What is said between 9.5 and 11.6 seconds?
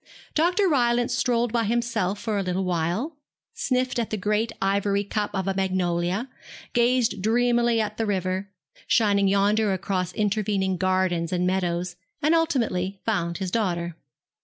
across intervening gardens and